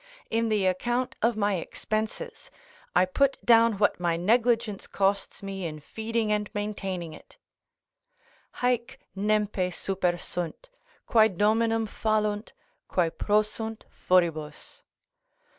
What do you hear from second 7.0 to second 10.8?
it; "Haec nempe supersunt,